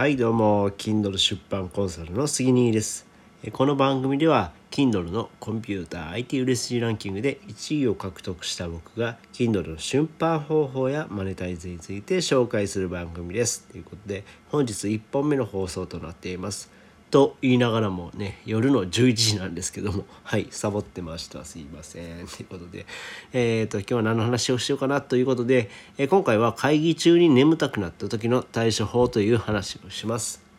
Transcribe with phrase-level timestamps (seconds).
[0.00, 3.06] はいどうも Kindle 出版コンサルの杉兄です。
[3.52, 13.66] この番組では Kindle のコンピューター IT 売れ筋ランキングで1位を獲得した僕が Kindle の出版方法やマネタイズについて紹介する番組です。
[13.70, 16.70] ということで本日1本目の放送となっています。
[17.10, 22.86] と言いながらもね夜の11時なんですけどもはいサボってましたすいませんということで
[23.32, 30.50] えっ、ー、と今日は何の話をしようかなということで、えー、今回は会議中に眠たくなった時の対処法という話をします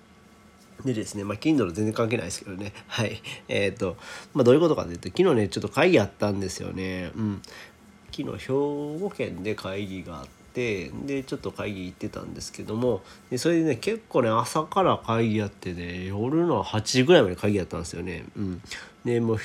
[0.85, 2.73] でですね、まあ、Kindle 全然関係ないですけどね。
[2.87, 3.21] はい。
[3.47, 3.97] えっ、ー、と、
[4.33, 7.11] まあ、どういうことかというと、昨日ね、ちょっと会議あったんですよね。
[7.15, 7.41] うん。
[8.11, 18.25] 昨日、兵庫県で会議があって、てでちょっと会議行ってたんですけどもでそれでね結構ね朝から会議やってね夜の8時ぐらいまで会議やったんですよね。
[18.35, 18.61] うん、
[19.05, 19.37] でもう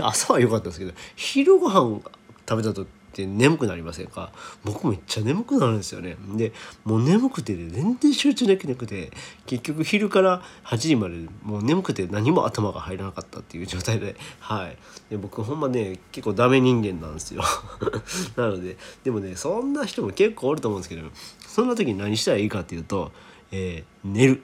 [0.00, 2.00] 朝は良かったんですけど昼ご飯
[2.48, 4.32] 食べたとって眠くなりませんか？
[4.64, 6.16] 僕めっちゃ眠くなるんですよね。
[6.34, 6.52] で
[6.84, 9.12] もう眠くて、ね、全然集中できなくて
[9.46, 14.76] 結局昼から8時までもう眠くて何も頭が入らなかったっていう状態ではい。
[15.10, 17.42] で僕ほんまね結構ダメ人間なんですよ。
[18.36, 21.08] なのででもねそんな人も結構おると思うんですけど
[21.46, 23.12] そんな時に何したらいいかっていうと、
[23.52, 24.42] えー、寝る。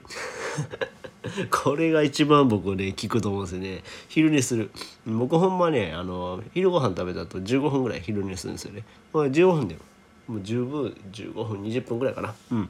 [1.51, 3.83] これが一番僕ね聞くと思うんですよね。
[4.09, 4.71] 昼寝する。
[5.05, 8.83] 僕ほんまねあの昼ご飯食べた後15分ぐらい昼寝するんですよね、
[9.13, 9.77] まあ、15分で
[10.27, 12.33] もう十分15分20分ぐらいかな。
[12.51, 12.69] うん。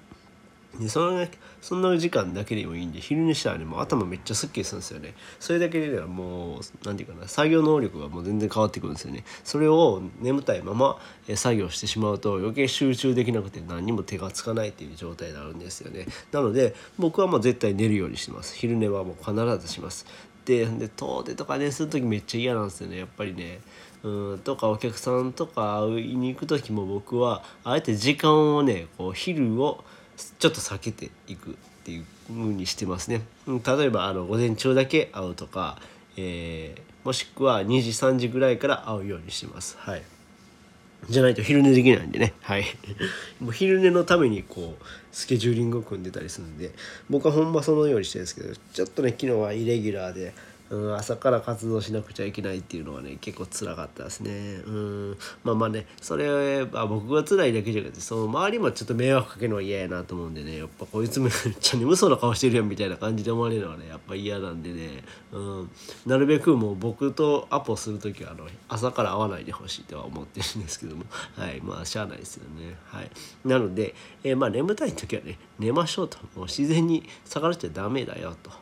[0.79, 1.27] でその
[1.61, 5.13] そんな時間だけでもいいんで昼寝したらねもう頭めっちゃすっきりするんですよね。
[5.39, 9.23] それだけではもう何て言うかな作業能力がもう全然変わってくるんですよね。
[9.43, 10.97] それを眠たいまま
[11.35, 16.07] 作業してしまうと余計集中できなくて何にも手がつかないっていう状態になるんですよね。
[16.31, 18.55] なので僕はもう絶対寝るようにしてます。
[18.55, 20.05] 昼寝はもう必ずします。
[20.45, 23.59] でで遠出とかねする時めっちゃ嫌なんですよねやっぱりね。
[24.03, 29.83] うんとかお客さんとか会いに行く時も僕はあえて時間をねこう昼を
[30.39, 33.21] ちょっと避けていくっていう風にしてますね。
[33.47, 35.79] 例えばあの午前中だけ会うとか、
[36.17, 39.77] えー、もしくは2時3時ぐらいから会うようにしてます。
[39.79, 40.03] はい。
[41.09, 42.33] じゃないと昼寝できないんでね。
[42.41, 42.65] はい。
[43.41, 46.71] もう昼寝のためにこうスケジューリングを組んでたりするんで
[47.09, 50.33] 僕はほんまそのようにしてるんですけどちょっとね昨日はイレギュラーで
[50.71, 54.31] うん、朝から活動しなくちゃいけないっていうのはね結構辛かったですね。
[54.65, 55.17] うん。
[55.43, 65.69] まあまあねそれは僕が辛いだけじゃなくてその周りもちょっと迷惑かけるのは嫌やなと思うんでねやっぱこいつめっちゃに嘘の顔してるやんみたいな感じで思われるのはねやっぱ嫌なんでね、うん、
[66.05, 71.03] なるべくもう僕とアポする時はあの朝から会わないでほしいとは思ってるんですけども。
[71.35, 71.59] はい。
[71.61, 72.75] まあしゃあないですよね。
[72.85, 73.11] はい。
[73.45, 73.93] なので、
[74.23, 76.17] えー、まあ眠たい時はね寝ましょうと。
[76.35, 78.61] もう自然に下がるっちゃダメだよと。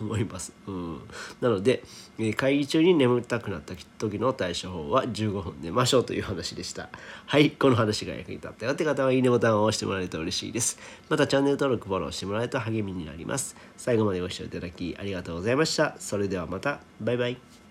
[0.00, 1.00] 思います、うん、
[1.40, 1.82] なので
[2.18, 6.90] え会議中に眠たくなった時の対処法は15分寝ましょうという話でした。
[7.26, 10.78] はいこの話が役に立ったよって方はいいねボタンを押してもらえると嬉しいです。
[11.08, 13.56] またチャンネル登録フォローしてもらえると励みになります。
[13.76, 15.96] 最後までご視聴いただきありがとうございました。
[15.98, 16.80] それではまた。
[17.00, 17.69] バイバイ。